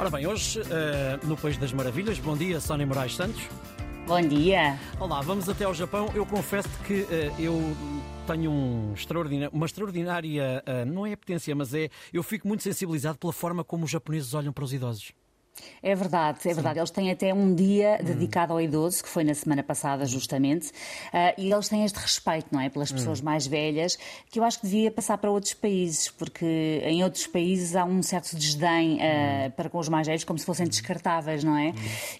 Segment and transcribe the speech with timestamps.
[0.00, 3.42] Ora bem, hoje uh, no País das Maravilhas, bom dia, Sónia Moraes Santos.
[4.06, 4.80] Bom dia.
[4.98, 6.10] Olá, vamos até ao Japão.
[6.14, 7.06] Eu confesso que uh,
[7.38, 7.76] eu
[8.26, 13.18] tenho um extraordinário, uma extraordinária, uh, não é apetência, mas é, eu fico muito sensibilizado
[13.18, 15.12] pela forma como os japoneses olham para os idosos.
[15.82, 16.54] É verdade, é Sim.
[16.54, 16.78] verdade.
[16.78, 18.04] Eles têm até um dia hum.
[18.04, 22.48] dedicado ao idoso, que foi na semana passada, justamente, uh, e eles têm este respeito,
[22.50, 22.68] não é?
[22.68, 23.24] Pelas pessoas hum.
[23.24, 23.98] mais velhas,
[24.30, 28.02] que eu acho que devia passar para outros países, porque em outros países há um
[28.02, 29.50] certo desdém uh, hum.
[29.56, 31.70] para com os mais velhos, como se fossem descartáveis, não é?
[31.70, 31.74] Hum.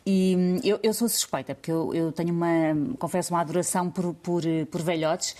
[0.06, 4.14] E hum, eu, eu, sou suspeita, porque eu, eu, tenho uma, confesso, uma adoração por,
[4.14, 5.36] por, por velhotes.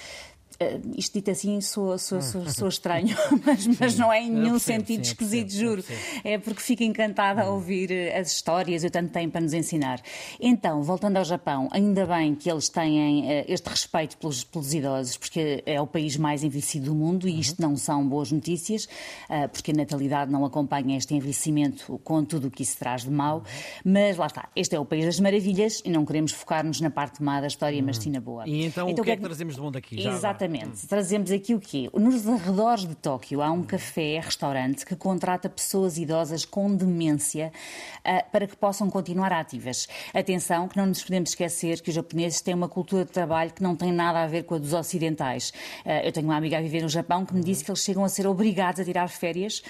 [0.63, 5.05] Uh, isto dito assim sou, sou estranho, mas, mas, não é em nenhum percebo, sentido
[5.07, 5.85] sim, esquisito, juro.
[6.23, 7.55] É porque fico encantada a hum.
[7.55, 10.03] ouvir eh, as histórias, eu tanto tenho para nos ensinar.
[10.39, 15.17] Então, voltando ao Japão, ainda bem que eles têm uh, este respeito pelos, pelos, idosos,
[15.17, 17.71] porque é o país mais envelhecido do mundo e isto uhum.
[17.71, 18.85] não são boas notícias,
[19.31, 23.11] uh, porque a natalidade não acompanha este envelhecimento com tudo o que isso traz de
[23.11, 23.39] mau.
[23.39, 23.93] Uhum.
[23.93, 27.23] Mas lá está, este é o país das maravilhas e não queremos focar-nos na parte
[27.23, 28.03] má da história, mas uhum.
[28.03, 28.47] sim na boa.
[28.47, 30.07] E então, então o que é que trazemos de bom daqui?
[30.07, 30.50] Exatamente.
[30.51, 30.85] Exatamente.
[30.85, 30.89] Hum.
[30.89, 31.89] Trazemos aqui o quê?
[31.95, 37.53] Nos arredores de Tóquio há um café, restaurante, que contrata pessoas idosas com demência
[38.01, 39.89] uh, para que possam continuar ativas.
[40.13, 43.63] Atenção, que não nos podemos esquecer que os japoneses têm uma cultura de trabalho que
[43.63, 45.51] não tem nada a ver com a dos ocidentais.
[45.85, 48.05] Uh, eu tenho uma amiga a viver no Japão que me disse que eles chegam
[48.05, 49.63] a ser obrigados a tirar férias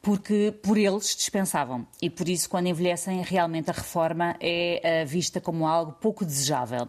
[0.00, 1.86] porque por eles dispensavam.
[2.00, 6.88] E por isso, quando envelhecem, realmente a reforma é uh, vista como algo pouco desejável.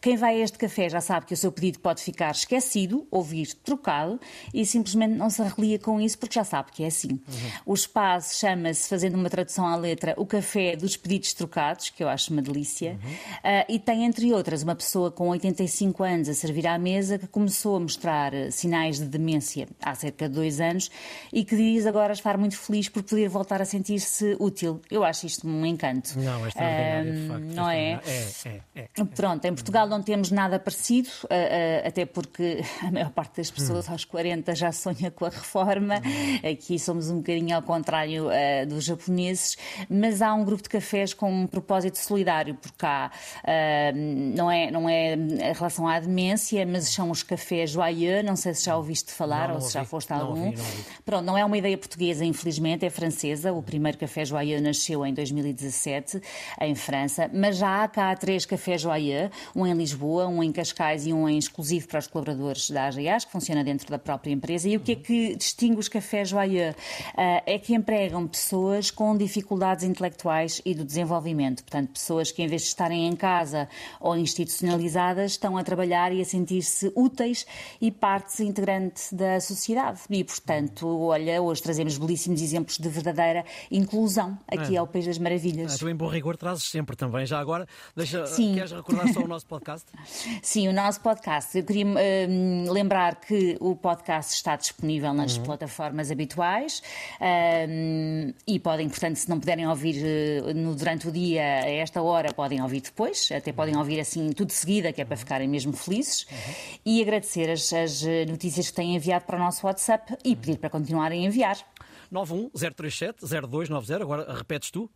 [0.00, 3.54] Quem vai a este café já sabe que o seu pedido pode ficar esquecido, ouvir
[3.54, 4.20] trocado
[4.52, 7.12] e simplesmente não se arrelia com isso porque já sabe que é assim.
[7.12, 7.20] Uhum.
[7.66, 12.08] O espaço chama-se, fazendo uma tradução à letra, o café dos pedidos trocados, que eu
[12.08, 13.10] acho uma delícia, uhum.
[13.10, 17.26] uh, e tem, entre outras, uma pessoa com 85 anos a servir à mesa que
[17.26, 20.90] começou a mostrar uh, sinais de demência há cerca de dois anos
[21.32, 24.80] e que diz agora estar muito feliz por poder voltar a sentir-se útil.
[24.90, 26.18] Eu acho isto um encanto.
[26.18, 27.54] Não, é extraordinário, um, de facto.
[27.54, 28.00] Não é?
[28.06, 29.04] É, é, é?
[29.16, 33.50] Pronto, em Portugal não temos nada parecido, uh, uh, até porque a maior parte das
[33.50, 33.92] pessoas hum.
[33.92, 35.96] aos 40 já sonha com a reforma.
[36.04, 36.50] Hum.
[36.50, 39.56] Aqui somos um bocadinho ao contrário uh, dos japoneses,
[39.88, 43.10] mas há um grupo de cafés com um propósito solidário por cá.
[44.34, 48.52] não, é, não é em relação à demência, mas são os cafés Joyeux, não sei
[48.52, 50.34] se já ouviste falar não, ou se já foste a algum.
[50.34, 50.84] Não ouvi, não ouvi.
[51.04, 53.52] Pronto, não é uma ideia portuguesa, infelizmente, é francesa.
[53.52, 56.20] O primeiro café Joyeux nasceu em 2017,
[56.60, 61.06] em França, mas já há cá três cafés Joyeux, um em Lisboa, um em Cascais
[61.06, 64.68] e um em exclusivo para os colaboradores da AGAs, que funciona dentro da própria empresa.
[64.68, 66.74] E o que é que distingue os cafés Joyeux?
[66.74, 71.62] Uh, é que empregam pessoas com dificuldades intelectuais e do desenvolvimento.
[71.62, 73.68] Portanto, pessoas que, em vez de estarem em casa
[74.00, 77.46] ou institucionalizadas, estão a trabalhar e a sentir-se úteis
[77.80, 80.00] e parte integrante da sociedade.
[80.10, 84.78] E, portanto, olha, hoje trazemos belíssimos belíssimos exemplos de verdadeira inclusão aqui é.
[84.78, 85.74] ao País das Maravilhas.
[85.74, 87.26] Ah, tu, em bom rigor, trazes sempre também.
[87.26, 88.54] Já agora, deixa, Sim.
[88.54, 89.86] queres recordar só o nosso podcast?
[90.42, 91.56] Sim, o nosso podcast.
[91.56, 95.44] Eu queria uh, lembrar que o podcast está disponível nas uhum.
[95.44, 96.82] plataformas habituais
[97.20, 102.02] uh, e podem, portanto, se não puderem ouvir uh, no, durante o dia, a esta
[102.02, 103.28] hora, podem ouvir depois.
[103.32, 106.26] Até podem ouvir assim tudo de seguida, que é para ficarem mesmo felizes.
[106.30, 106.54] Uhum.
[106.84, 110.70] E agradecer as, as notícias que têm enviado para o nosso WhatsApp e pedir para
[110.70, 111.73] continuarem a enviar.
[112.14, 114.02] 910370290.
[114.02, 114.88] Agora repetes tu.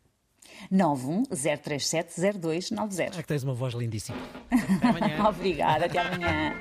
[0.73, 3.19] 910370290.
[3.19, 4.17] É que tens uma voz lindíssima.
[4.51, 5.29] Até amanhã.
[5.29, 6.55] Obrigada, até amanhã.